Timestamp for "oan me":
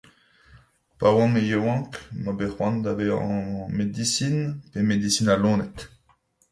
1.17-1.41